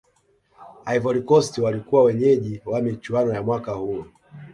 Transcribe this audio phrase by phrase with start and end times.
[0.85, 4.05] ivory coast walikuwa wenyeji wa michuano ya mwaka huo